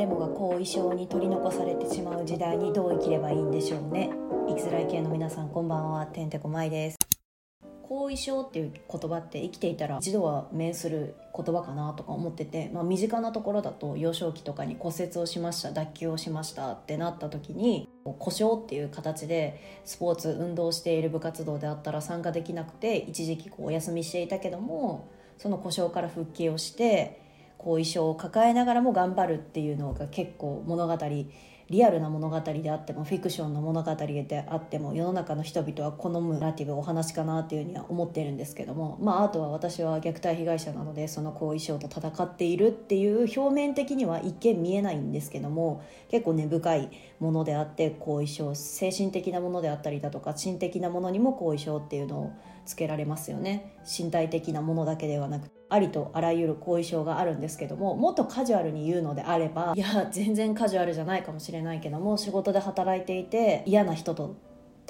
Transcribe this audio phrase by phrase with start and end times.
[0.00, 4.10] 誰もが後遺症に取り残されてしまう時代にどう生きればいいんでしょうね。
[4.48, 6.06] 生きづらい系の皆さんこんばんは。
[6.06, 6.96] てんてこまいです。
[7.82, 27.19] 後遺症っていう言葉って生きていたら一度は面する言葉かなとか思ってて、まあ、身近なところだと幼少期とかに骨折をしました脱臼をしましたってなった時に故障っていう形でスポーツ運動している部活動であったら参加できなくて一時期こうお休みしていたけどもその故障から復帰をして
[27.62, 30.96] 後遺症を抱えながらも頑張るっていうのが結構物語
[31.70, 46.90] リアルな物語であってもフィクションの物語であっても世の中の人々は好むナラティブお話かなっていうふうには思ってるんですけどもまああとは私は虐待被害者なのでその後遺症と戦っているっていう表面的には一見見えないんですけども結構根深い
[47.20, 52.32] ものであって後遺症精神的なものであったりだとか心的なものにも後遺症っていうのを
[52.64, 53.76] つけられますよね。
[53.86, 64.36] 身体的なものだけではなくありとあらゆる後遺症があるんですけどももっとカジュアルに言うのであればいや全然カジュアルじゃないかもしれないけども仕事で働いていて嫌な人と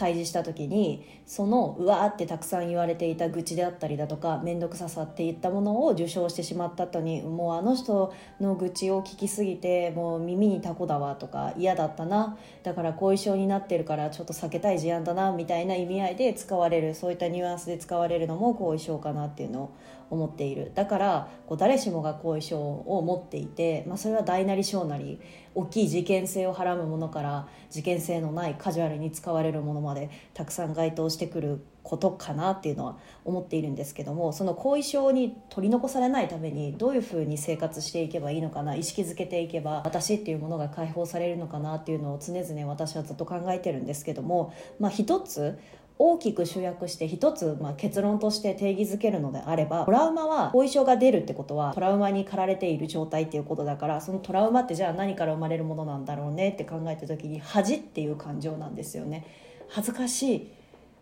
[0.01, 12.39] 対峙した時にそのうわーってたくさん言われていた愚痴であったりだとか面倒くささっていったものを受賞してしまった後にもうあの人の愚痴を聞きすぎてもう耳にタコだわとか嫌だったな。
[12.63, 19.71] だから後遺症になってるからちょっと避けたい事案だなみたいな意味合いで使われるそういったニュアンスで使われるのも後遺症かなっていうのを
[20.11, 20.73] 思っている。
[20.75, 25.21] だからこう誰しもが後遺症を持っていて、まあ、それは大なり小なり
[25.55, 45.59] 大きい事件性をはらむものから事件性のないカジュアルに使われるものまでたくさん該当してくることかなっていうのは思っているんですけどもその後遺症に取り残されないためにどういうふうに生活していけばいいのかな意識づけていけば私っていうものが解放されるのかなっていうのを常々私はずっと考えてるんですけども、まあ、一つ
[46.03, 59.27] 大きく集約して一つ、まあ、結論として定義づけるのであればトラウマは後遺症が出るってことはトラウマに駆られている状態っていうことだからそのトラウマってじゃあ何から生まれるものなんだろうねって考えた時に恥っていう感情なんですよね。
[59.69, 60.53] 恥ずかしい。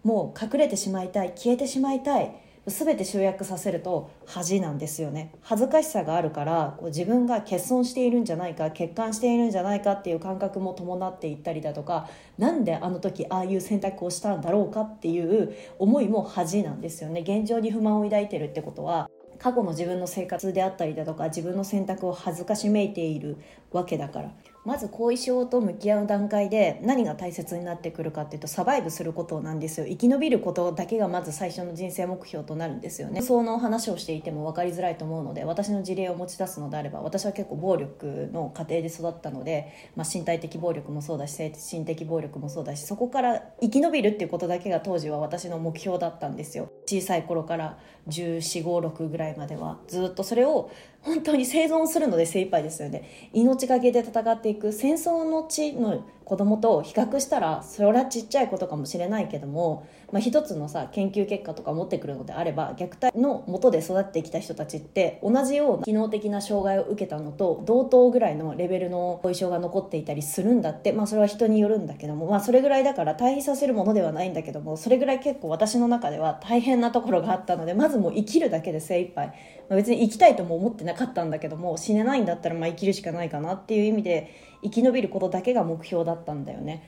[0.03, 1.29] もう隠れてしまいたい。
[1.37, 2.35] 消えてしまいたい。
[2.71, 5.33] 全て集約させると恥なんですよね。
[5.41, 12.09] 恥ずかしさがあるからこう自分が欠損しているんじゃないか欠陥しているんじゃないかっていう感覚も伴っていったりだとか
[12.39, 17.21] 何であの時ああいう選択をしたんだろうかっていう思いも恥なんですよね。
[17.21, 23.37] 現状に不満を抱いてるってことは過去の自分の生活であったりだとか自分の選択を恥ずかしめいている
[23.73, 24.33] わけだから。
[24.65, 29.87] まず後遺症と向き合う段階で何が大切になってくるかっていうとサバイブすることなんですよ。
[29.87, 33.23] 生き延びることだけがまず最初の人生目標となるんですよね。
[33.23, 46.71] その話をしていても分かりづらいと思うので私の事例を持ち出すのであれば私は結構暴力の家庭で育ったので、まあ、身体的暴力もそうだし精神的暴力もそうだしそこから生き延びるっていうことだけが当時は私の目標だったんですよ。
[46.87, 50.71] 小さい頃から1456ぐらいまではずっとそれを
[51.03, 53.31] 本当に生存するので精一杯ですよね。
[53.33, 79.33] 命がけで戦っていく戦争の地の子供と比較したらそれはちっちゃいことかもしれないけども、まあ、一つのさ研究結果とか持ってくるのであれば虐待の元で育ってきた人たちって同じような機能的な障害を受けたのと同等ぐらいのレベルの後遺症が残っていたりするんだって、まあ、それは人によるんだけども、まあ、それぐらいだから対比させるものではないんだけどもそれぐらい結構私の中では大変なところがあったのでまずもう生きるだけで精一杯、ま
[79.71, 86.83] あ、別に生きたいとも思ってなかったんだけども死ねないんだったらまあ生きるしかないかなっていう意味で生き延びることだけが目標だったんだよね。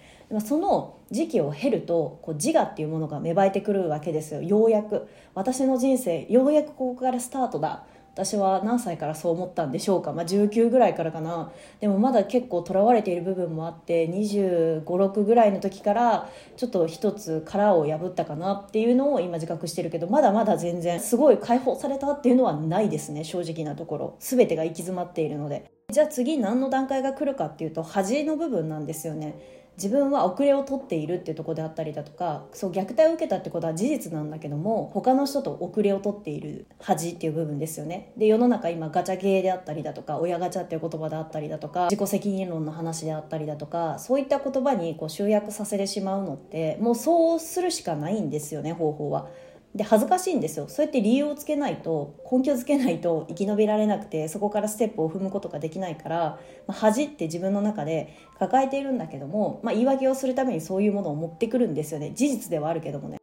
[0.44, 4.42] その時期を経るとこう自我っていうものが芽生えてくるわけですよ。
[4.42, 5.08] ようやく。
[5.34, 7.84] 私の人生ようやくここからスタートだ。
[8.14, 11.52] 私は何歳からそう思ったんでしょうか、まあ、19ぐらいからかな。
[11.80, 24.16] でもまだ結構とらわれている部分もあって2 5 6ぐらいの時からちょっと一つ殻を破ったかなっていうのを今自覚してるけどまだまだ全然すごい解放されたっていうのはないですね正直なところ。
[24.18, 25.70] 全てが行き詰まっているので。
[25.90, 29.59] じゃあ次何の段階が来るかっていうと恥の部分なんですよね。
[29.76, 49.28] 自分は遅れを取っているっていうとこであったりだとかそう虐待を受けたってことは事実なんだけども他の人と遅れを取っている恥っていう部分ですよねで世の中今ガチャゲーであったりだとか親ガチャっていう言葉であったりだとか自己責任論の話であったりだとかそういった言葉にこう集約させてしまうのってもうそうするしかないんですよね方法は。
[49.74, 50.66] で恥ずかしいんですよ。
[50.68, 62.12] そうやって理由をつけないと根拠づけないと生き延びられなくてそこからステップを踏むことができないから、まあ、恥って自分の中で抱えているんだけども、まあ、言い訳をするためにそういうものを持ってくるんですよね。
[62.14, 63.20] 事実ではあるけどもね。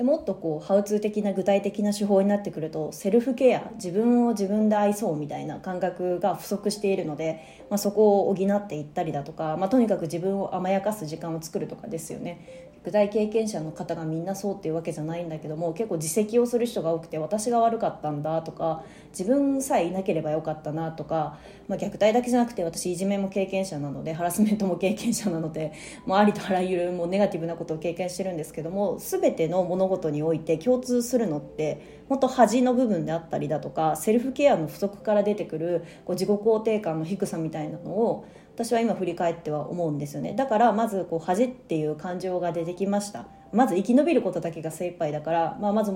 [0.00, 12.69] でもっとこうハウツー的な具体的な手法になってくるとセルフケア自分を自分で愛そうみたいな感覚が不足しているので、まあ、そこを補っていったりだとか、まあ、とにかく自分を甘やかす時間を作るとかですよね。
[12.82, 21.38] 具体経験者の方がみんなそうっていうわけじゃないんだけども結構自責をする人が多くて私が悪かったんだとか自分さえいなければよかったなとか、
[21.68, 25.74] まあ、虐待だけじゃなくて私いじめも経験者なのでハラスメントも経験者なので
[26.06, 38.24] もうありとあらゆるもうネガティブなことを経験してるんですけども全ての物事において共通するのって本当恥の部分であったりだとかセルフケアの不足から出てくるこう自己肯定感の低さみたいなのを
[38.60, 40.34] 私は今振り返っては思うんですよね。
[40.34, 43.26] だからまずこう恥っていう感情が出てきました。
[43.54, 45.94] まず生き延びることだけが精一杯だから、まあ、まず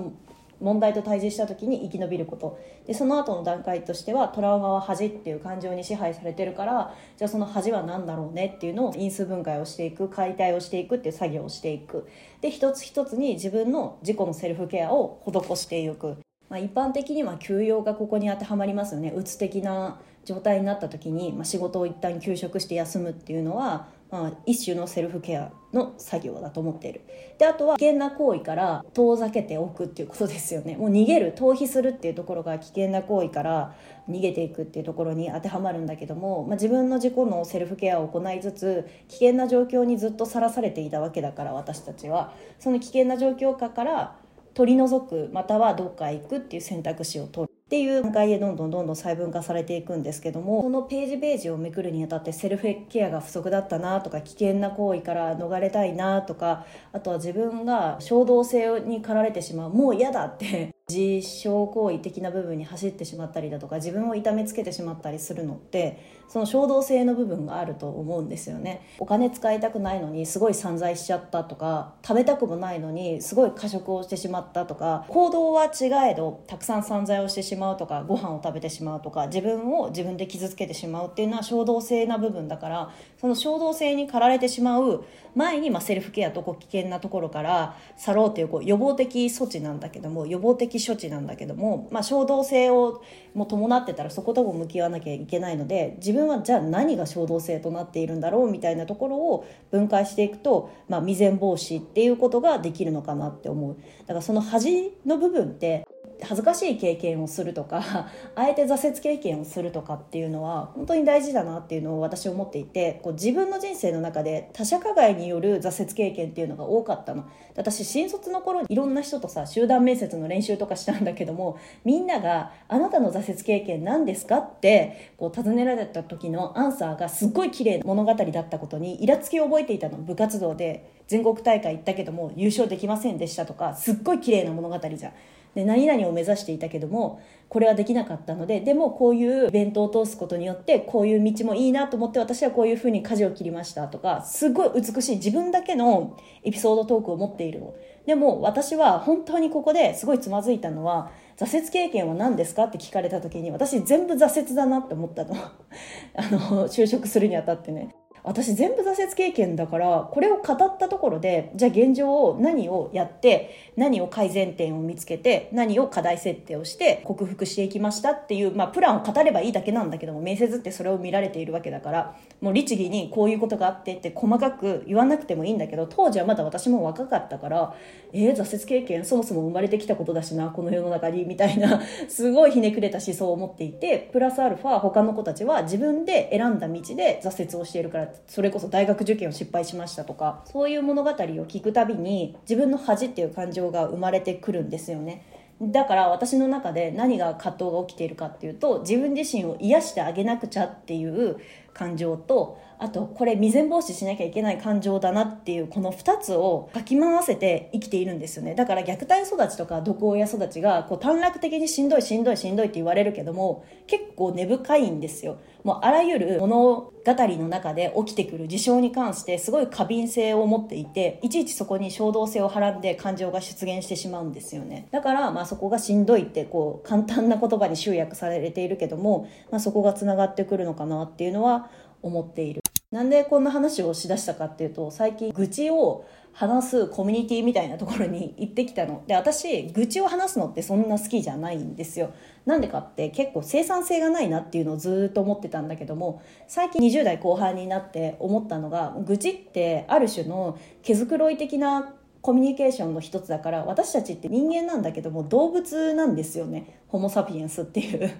[0.59, 2.57] 問題と対峙した時に生き延びること。
[2.87, 12.07] でその後の段階としてはトラウマは恥っていう感情に支配されてるからじゃあその恥は何だろうねっていうのを因数分解をしていく解体をしていくっていう作業をしていく。
[12.41, 16.17] で一つ一つに自分の自己のセルフケアを施していく、
[16.49, 19.13] まあ、一般的には休養がここに当てはまりますよね。
[19.15, 27.01] うつ的な状態になった時に、まあ、仕事を一旦休職して休むっていうのは、まあ、一種のセルフケアの作業だと思っている。
[27.37, 30.77] であとは危険な行為から遠ざけておくっていうことですよね。
[30.77, 33.75] もう逃げる逃避するっていうところが危険な行為から
[34.09, 42.33] 逃げていくっていうところに当てはまるんだけども、まあ、自分の自己のセルフケアを行いつつ危険な状況にずっとさらされていたわけだから私たちは。
[42.59, 44.15] その危険な状況下から
[44.55, 68.85] 取り除くまたはどっか行くっていう選択肢を取るっていう段階でどんどんどんどん細分化されていくんですけどもこのページページをめくるにあたってセルフケアが不足だったなとか危険な行為から逃れたいなとかあとは自分が衝動性に駆られてしまうもう嫌だって自傷行為的な部分に走ってしまったりだとか自分を痛めつけてしまったりするのってその衝動性の部分があると思うんですよね。
[68.99, 85.03] お金使いたくないのにすごい散財しちゃったとか食べたくもないのにすごい過食をしてしまったとか行動は違えどたくさん散財をしてしまうとかご飯を食べてしまうとか自分を自分で傷つけてしまうっていうのは衝動性な部分だからその衝動性に駆られてしまう
[85.35, 103.77] 前にまセルフケアとこう危険なところから去ろうというこう予防的措置なんだけども予防的処置なんだけども、まあ、衝動性をも伴ってたらそことも向き合わなきゃいけないので自分はじゃあ何が衝動性となっているんだろうみたいなところを分解していくと、まあ、未然防止っていうことができるのかなって思う。
[104.01, 105.85] だからその恥の部分って
[106.21, 117.25] 恥ずかしい経験をするとか あえて挫折経験をするとかっていうのは本当に大事だなっていうのを私思っていてこう自分の人生の中で他者加害による挫折経験っていうのが多かったの
[117.55, 135.13] 私新卒の頃にいろんな人とさ集団面接の練習とかしたんだけどもみんなが「あなたの挫折経験何ですか?」ってこう尋ねられた時のアンサーがすっごい綺麗な物語だったことにイラつきを覚えていたの部活動で全国大会行ったけども優勝できませんでしたとかすっごい綺麗な物語じゃん。
[135.55, 147.73] で何々を目指していたけどもこれはできなかったのででもこういうイベントを通すことによってこういう道もいいなと思って私はこういうふうに舵を切りましたとかすごい美しい自分だけのエピソードトークを持っているの。
[148.05, 155.35] でも私は本当にここですごいつまずいたのは挫折経験は何ですかって聞かれた時に私全部挫折だなって思ったの。
[156.15, 157.89] あの就職するにあたってね。
[158.25, 177.75] 私全部挫折経験だからこれを語ったところでじゃあ現状を何をやって何を改善点を見つけて何を課題設定をして克服していきましたっていう、まあ、プランを語ればいいだけなんだけども面接ってそれを見られているわけだからもう律儀にこういうことがあってって細かく言わなくてもいいんだけど当時はまだ私も若かったから
[178.17, 195.25] えー、挫折経験そもそも生まれてきたことだしなこの世の中にみたいなすごいひねくれた思想を持っていてプラスアルファ他の子たちは自分で選んだ道で挫折をしているからそれこそ大学受験を失敗しましたとかそういう物語を聞くたびに自分の恥っていう感情が生まれてくるんですよね。
[195.61, 201.37] だから私の中で何が葛藤が起きているかっていうと自分自身を癒してあげなくちゃっていう
[201.73, 208.55] 感情とあとこれ未然防止しなきゃいけない感情だなっていうこの2つをかき回せて生きているんですよね。
[208.55, 215.37] だから虐待育ちとか毒親育ちがこう短絡的にしんどいしんどいしんどいって言われるけども結構根深いんですよ。
[215.63, 224.87] もうあらゆる物語の中で起きてくる事象に関してすごい過敏性を持っていていちいちそこに衝動性をはらんで感情が出現してしまうんですよね。
[224.91, 231.69] だからまあそこがしんどいってこう簡単な言葉に集約されているけども、まあ、そこがつながってくるのかなっていうのは
[232.03, 232.64] 思っている。
[232.91, 239.03] なんでこんな話をしだしたかっていうと最近愚痴を話すコミュニティみたいなところに行ってきたの。
[239.07, 242.11] で私愚痴を話すのってそんな好きじゃないんですよ。
[242.45, 256.81] なんでかって結構生産性がないなっていうのをずっと思ってたんだけども最近20代後半になって思ったのが愚痴ってある種の毛づくろい的なコミュニケーションの一つだから私たちって人間なんだけども動物なんですよね。
[256.87, 258.11] ホモ・サピエンスっていう。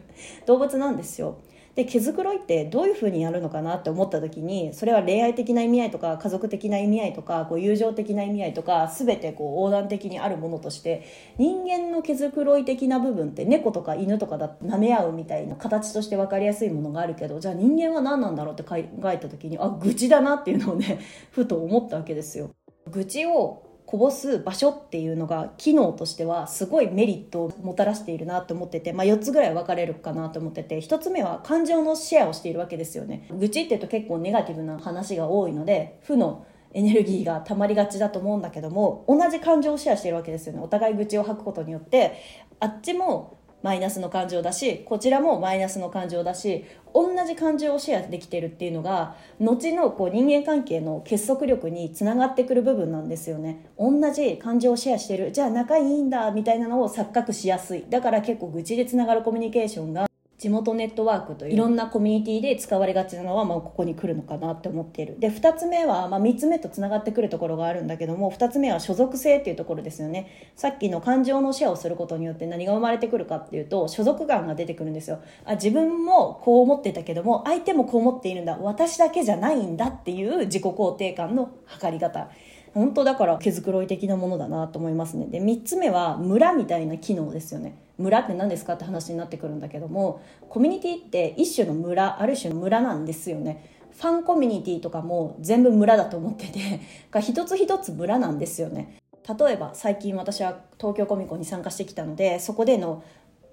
[0.46, 1.40] 動物なんですよ。
[1.76, 11.06] で毛づくろいってどういうふうにやるのかなって思った時にそれは恋愛的な意味合いとか家族的な意味合いとかこう友情的な意味合いとか全てこう横断的にあるものとして
[11.38, 21.00] 人間の毛づくろい的な部分って猫とか犬とかだって舐め合うみたいな形として分かりやすいものがあるけどじゃあ人間は何なんだろうって考えた時にあ愚痴だなっていうのをね
[21.32, 22.52] ふと思ったわけですよ。
[22.88, 33.28] 愚痴をこぼす場所っていうのが機能としてはすごいメリットをもたらしているなと思ってて、まあ、4つぐらい分かれるかなと思ってて1つ目は感情のシェアをしているわけですよね。
[33.32, 40.60] 愚痴っていうと結構ネガティブな話が多いので負のエネルギーが溜まりがちだと思うんだけども同じ感情をシェアしているわけですよね。
[40.62, 42.16] お互い愚痴を吐くことによって
[42.60, 53.66] あっちもマイナスの感情だしこちらもマイナスの感情だし同じ感情をシェアできてるっていうのが後のこう人間関係の結束力につながってくる部分なんですよね。
[53.80, 55.32] 同じ感情をシェアしてる。
[55.32, 57.86] じゃあ仲いいんだみたいなのを錯覚しやすい。
[57.90, 60.05] だから結構愚痴でつながるコミュニケーションが
[60.38, 65.18] 地元ネットワークといういろんなコミュニティで使われがちなのは、まあ、ここに来るのかなって思っている。
[65.18, 70.52] で2つ目は、まあ、3つ目とつながってくるところがあるんだけども2つ目は所属性っていうところですよね。
[70.56, 75.20] さっきの感情のシェアをすることによって何が生まれてくるかっていうと所属感が出てくるんですよ。
[75.46, 78.58] あ自分もこう思ってたけども相手もこう思っているんだ。
[78.58, 82.30] 私だけじゃないんだっていう自己肯定感の測り方。
[82.74, 85.28] 本当だから毛づくろい的なものだなと思いますね。
[85.28, 87.85] で3つ目は村みたいな機能ですよね。
[87.98, 93.72] 村って何ですかって話になってくるんだけどもコミュニティって一種の村ある種の村なんですよね。
[93.92, 96.82] ファンコミュニティとかも全部村だと思ってて
[97.22, 98.98] 一つ一つ村なんですよね。
[99.40, 103.04] 例えば最近私は東京コミコンに参加してきたのでそこでの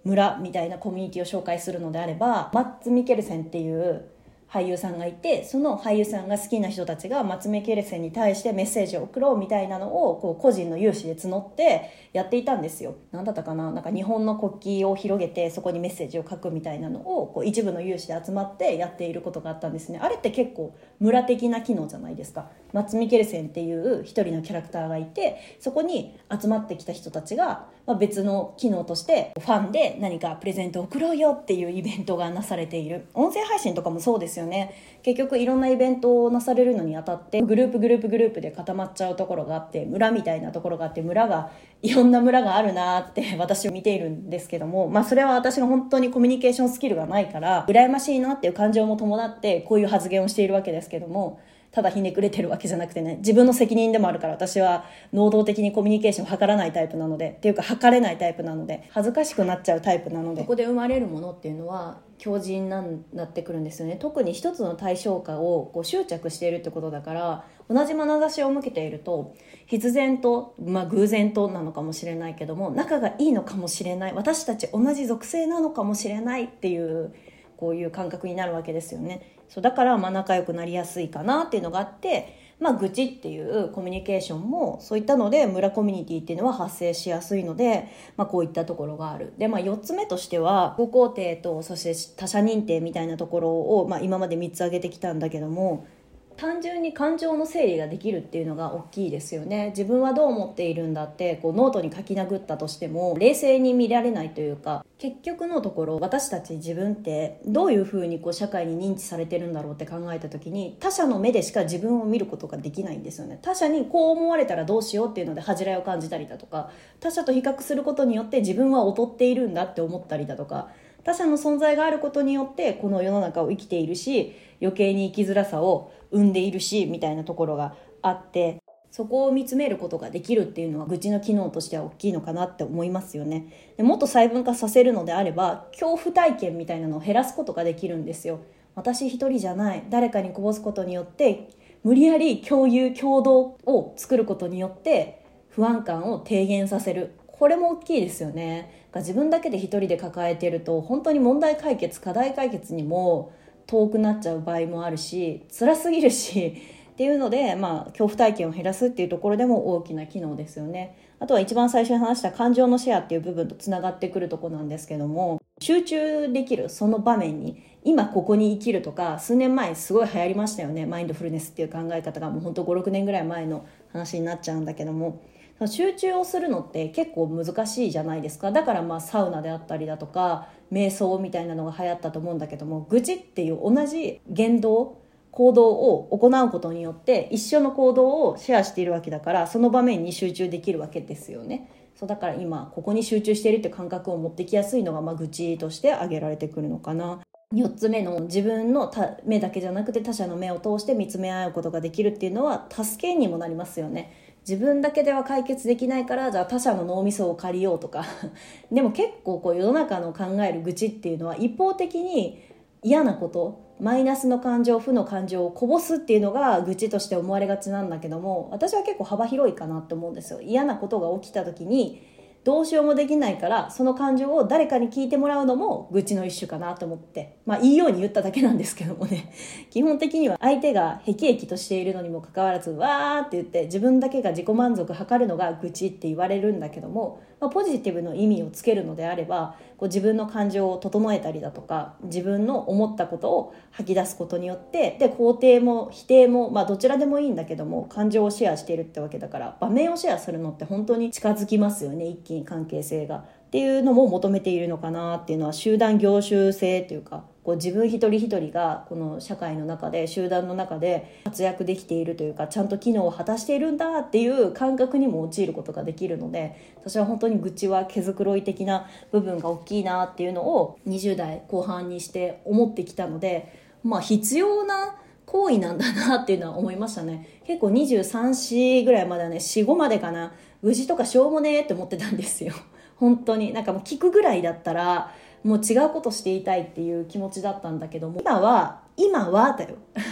[0.04, 4.04] 村みたいなコミュニティを紹介するのであればマッツ・ミケルセンっていう
[4.52, 12.96] 俳優さんがいてその俳優さんが好きな人たちが松目ケレセンに対してメッセージを送ろうみたいなのをこう個人の有志で募ってやっていたんですよ。
[13.12, 13.72] 何だったかな？
[13.72, 19.98] なんか日本の国旗を広げてそこにメッセージを書くみたいなのをこう一部の有志で集まってやっていることがあったんですね。
[20.02, 22.48] あれって結構村的な機能じゃないですか。
[22.72, 33.08] 松見ケルセンっていう一人のキャラクターがいてそこに集まってきた人たちが、まあ、別の機能としてファンで何かプレゼントを送ろうよっていうイベントがなされている。
[33.14, 34.74] 音声配信とかもそうですよね。
[35.02, 41.50] 結局いろんなイベントをなされるのにあたってグループグループグループで固まっちゃうところがあって村みたいなところがあって村が
[41.82, 51.40] いろんな村があるなって 私を見ているんですけどもまあそれは私が本当にコミュニケーションスキルがないから羨ましいなっていう感情も伴ってこういう発言をしているわけですけども
[51.72, 60.42] ただひねくれてるわけじゃなくてね自分の責任でもあるから私は能動的にコミュニケーションを図らないタイプなのでっていうか図れないタイプなので恥ずかしくなっちゃうタイプなので。
[60.42, 63.96] ここで生まれるものっていうのは強靭ななってくるんですよね。
[63.96, 69.34] 特に一つの対象化をこう執着しているってことだから同じ眼差しを向けていると
[69.66, 74.12] 必然と、まあ、偶然となのかもしれないけども仲がいいのかもしれない。
[74.14, 77.14] 私たち同じ属性なのかもしれないっていう
[77.56, 79.36] こういう感覚になるわけですよね。
[79.52, 89.32] そうだからまあ仲良くなりやすいかなっていうのがあってまあ、愚痴っていうコミュニケーションもそういったので村コミュニティっていうのは発生しやすいので、まあ、こういったところがある。
[89.36, 95.88] で、まあ、4つ目としてはご肯定とそして他者認定みたいなところを、まあ、今まで3つ挙げてきたんだけども
[96.36, 99.68] 単純に感情の整理ができるっていうのが大きいですよね。
[99.70, 113.38] 自分はどう思っているんだってこうノートに書き殴ったとしても冷静に見られないというか結局のところ私たち自分ってどういうふうにこう社会に認知されてるんだろうって考えた時に他者の目でしか自分を見ることができないんですよね。
[113.42, 116.70] 他者にこう思われたらどうしようっていうので恥じらいを感じたりだとか
[117.00, 120.68] 他者と比較することによって自分は劣っているんだって思ったりだとか
[121.04, 138.40] 他者の存在があることによってこの世の中を生きているし余計に生きづらさを生んでいるしみたいなところがあってそこを見つめることができるっていうのは愚痴の機能としては大きいのかなって思いますよねでもっと細分化させるのであれば恐怖体験みたいなのを減らすことができるんですよ
[138.74, 141.48] 私一人じゃない誰かにこぼすことによって
[141.82, 153.32] 無理やり共有共同を作ることによって不安感を低減させるこれも大きいですよね自分だけで一人で抱えてると本当に問題解決課題解決にも
[153.66, 156.54] 遠くなっちゃう場合もあるし辛すぎるし
[156.92, 160.94] っていうので、まあ、恐怖体験を減らすっていうところでも大きな機能ですよね。
[161.20, 175.22] あとは一番最初に話した感情のシェアっていう部分とつながってくるとこなんですけども集中できるその場面に今ここに生きるとか数年前すごい流行りましたよねマインドフルネスっていう考え方がもうほんと56年ぐらい前の話になっちゃうんだけども
[175.66, 178.52] 集中をするのって結構難しいじゃないですか。
[178.52, 191.70] だからまあサウナであったりだとか瞑想みたいなのが流行ったと思うんだけども愚痴っていう同じ言動行動を行うことによって一緒の行動をシェアしているわけだからその場面に集中できるわけですよね。
[191.94, 197.20] そうだから今ここに集中しているって感覚を持ってきやすいのが、まあ、愚痴として挙げられてくるのかな。
[197.54, 198.90] 4つ目の自分の
[199.24, 204.12] 目だけじゃなくて他者の目を通して見つめ合うことができるっていうのは助けにもなりますよね。
[204.48, 208.04] 自分だけでは解決できないからじゃあ他者の脳みそを借りようとか。
[208.70, 212.40] でも結構こう世の中の考える愚痴っていうのは一方的に
[212.82, 220.40] 嫌なことマイナスの感情負の感情をこぼすっていうのが愚痴として思われがちなんだけども私は結構幅広いかなって思うんですよ。
[220.40, 222.02] 嫌なことが起きた時に
[222.44, 227.38] どうしようもできないからその感情を誰かに聞いてもらうのも愚痴の一種かなと思って。
[227.46, 229.32] まあいいように言っただけなんですけどもね。
[229.70, 253.16] 基本的には相手がへきへきとしているのにもかかわらずわーって言って自分だけが自己満足を図るのが愚痴って言われるんだけども、まあ、ポジティブの意味をつけるのであればこう自分の感情を整えたりだとか自分の思ったことを吐き出すことによってで肯定も否定も、まあ、どちらでもいいんだけども感情をシェアしているってわけだから場面をシェアするのって本当に近づきますよね一気に関係性が。
[253.16, 274.96] っていうのも求めているのかなっていうのは集団業種性というかこう自分一人一人がこの社会の中で集団の中で活躍できているというかちゃんと機能を果たしているんだっていう感覚にも陥ることができるので私は本当に愚痴は毛づくろい的な部分が大きいなっていうのを20代後半にして思ってきたのでまあ必要な
[275.26, 277.40] 行為なんだなっていうのは思いましたね。
[277.46, 280.34] 結構23歳ぐらいまではね45までかな。
[280.62, 282.52] 愚痴とかしょうもねえって思ってたんですよ。
[282.96, 283.52] 本当に。
[283.52, 285.12] なんかもう聞くぐらいだったら
[285.44, 289.76] もう違うことしていたいっていう気持ちだったんだけども今は今はだよ。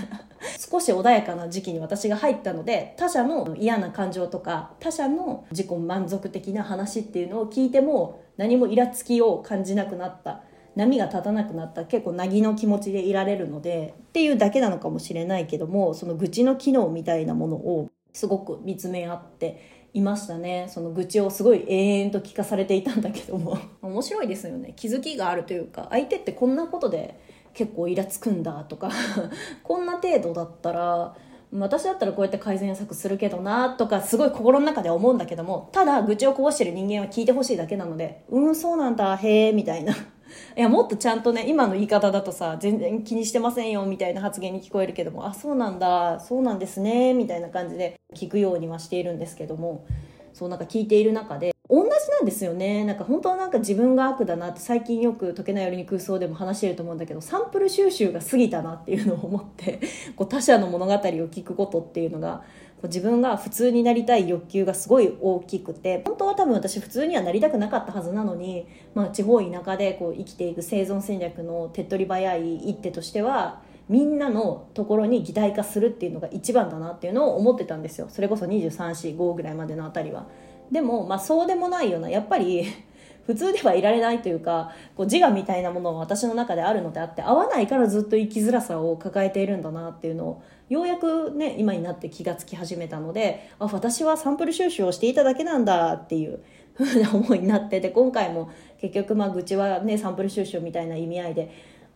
[0.59, 10.43] 少し穏やかな時期に私が入ったので他者の嫌な感情とか他者の自己満足的な話っていうのを聞いても何もイラつきを感じなくなった。
[10.77, 11.85] 波が立たなくなった。
[11.85, 20.67] 結構なぎの気持ちでいられるのでっていうだけなのかもしれないけどもその愚痴の機能みたいなものをすごく見つめ合っていましたね。
[20.69, 23.59] その愚痴をすごい永遠と聞かされていたんだけども。
[23.83, 24.73] 面白いですよね。
[24.77, 27.19] 気づきがあるというか相手ってこんなことで
[27.55, 28.91] 結構イラつくんだとか
[29.63, 31.15] こんな程度だったら
[31.53, 39.95] 私だったらこうやって改善策するけどなとかすごい心の中で思うんだけどもただ愚痴をこぼしてる人間は聞いてほしいだけなのでうんそうなんだへえみたいな。
[40.57, 49.85] いやもっとちゃんとね今の言い方だとさ全然気にしてませんよみたいな発言に聞こえるけどもあそうなんだそうなんですねみたいな感じで聞くようにはしているんですけども
[50.33, 52.85] そうなんか聞いている中で同じなんですよね。
[52.85, 59.79] なんか本当はなんか自分が悪だなって最近よく「解けないよりに空想」でも話してると思うんだけどサンプル収集が過ぎたなっていうのを思って
[60.17, 62.43] こう他者の物語を聞くことっていうのが
[62.89, 78.07] 自分が普通になりたい欲求がすごい大きくて本当は多分私普通にはなりたくなかったはずなのに、まあ、地方田舎でこう生きていく生存戦略の手っ取り早い一手としてはみんなのところに擬態化するっていうのが一番だなっていうのを思ってたんですよ。
[78.09, 80.27] それこそ2345ぐらいまでのあたりは。
[80.71, 82.67] でも、まあ、そうでもないようなやっぱり
[83.31, 96.43] 普通ではいられないというかこう自我みたいなものは私の中であるのであって合わないからずっと生きづらさを抱えているんだなっていうのをようやくね今になって気がつき始めたのであ私はサンプル収集をしていただけなんだっていう
[96.75, 101.55] ふうな思いになってて今回も結局まあ愚痴はねサンプル収集みたいな意味合いで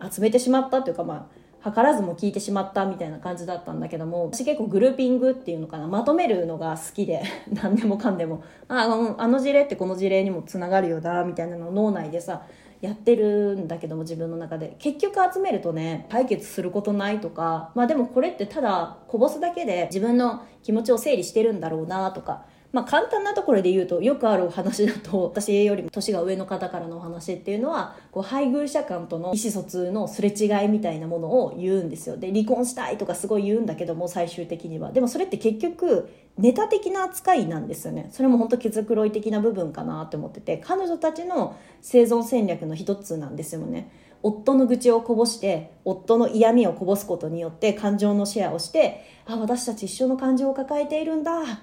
[0.09, 7.23] 集めてしまったというかまあ図らずも聞いてしまったみたいな感じだったんだけども私結構グルーピングっていうのかなまとめるのが好きで
[7.53, 8.43] 何でもかんでも。
[8.69, 12.43] あのあの事例ってこの事例にもつながるよなみたいなのを脳内でさ
[12.81, 14.77] やってるんだけども自分の中で。
[14.79, 32.17] 結局集めるとね解決することないとかまあでもこれってただこぼすだけで自分の気持ちを整理してるんだろうなとかまあ、簡単なところで言うとよくあるお話だと 私よりも年が上の方からのお話っていうのはこう配偶者間との意思疎通のすれ違いみたいなものを言うんですよ。
[32.17, 34.91] で離婚したいとかすごい言うんだけども最終的には。
[34.91, 38.09] でもそれって結局ネタ的な扱いなんですよね。
[38.11, 43.89] それも本当毛づくろい的な部分かなって思ってて彼女たちの生存戦略の一つなんですよね。
[44.25, 51.61] 夫の愚痴をこぼして夫の嫌味をこぼすことによって感情のシェアをしてあ私たち一緒の感情を抱えているんだ。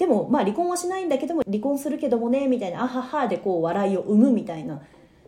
[0.00, 4.80] でもまあ離婚はしないんだけども離婚するけどもねみたいなあははでこう笑いを生むみたいな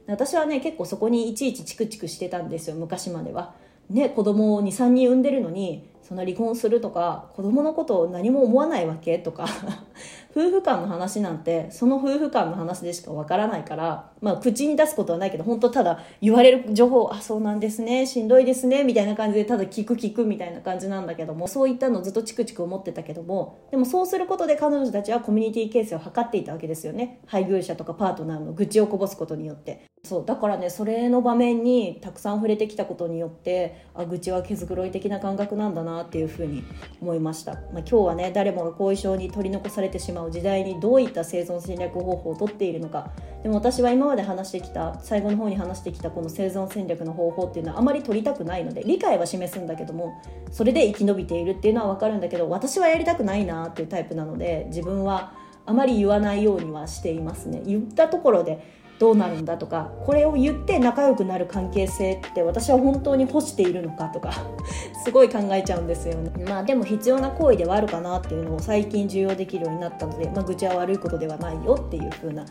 [0.07, 3.55] 私はね結構そこにいちいちチクチクしてたんですよ昔までは。
[3.91, 9.47] ね子供を23人産んでるのにそんな離婚するとか子供のことを何も思わないわけとか
[10.31, 27.21] 夫婦間の話なんてその夫婦間の話でしかわからないからまあ口に出すことはないけど本当ただ言われる情報あそうなんですねしんどいですねみたいな感じでただ聞く聞くみたいな感じなんだけどもそういったのずっとチクチク思ってたけどもでもそうすることで彼女たちはコミュニティ形成を図っていたわけですよね。
[27.25, 29.93] 配偶者とかパートナーの愚痴をこぼすことによって。
[30.05, 36.65] そうだからねそれの場面にたくさん触れてきたことによってあ愚痴は毛づくろい的な感覚なんだなっていうふうに
[37.01, 43.11] 思いました、まあ、今日はね誰もが後遺症に取り残されてしまう時代にどういった生存戦略方法をとっているのか。
[43.43, 55.33] でも私は今まで話してきた最後の方に話してきたこの生存戦略の方法っていうのはあまり取りたくないので理解は示すんだけどもそれで生き延びているっていうのは分かるんだけど私はやりたくないなっていうタイプなので自分は
[55.67, 57.63] あまり言わないようにはしていますね。
[57.65, 64.31] 言ったところでどうなるんだとかこれを言って仲良くなる関係性って私は本当に欲しているのかとか
[65.05, 66.31] すごい考えちゃうんですよね。
[66.45, 72.45] まあでも必要な行為ではあるかなっていうのを最近重要できるようになったので、まあ、愚痴は悪いことではないよっていう風な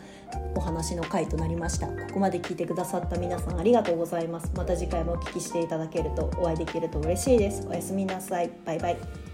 [0.54, 1.86] お話の回となりました。
[1.86, 4.52] ここまで聞いてくださった皆さんありがとうございます。
[4.54, 7.66] また次回もお聞きしていただけるとお会いできると嬉しいです。
[7.66, 8.50] おやすみなさい。
[8.66, 9.31] バイバイ。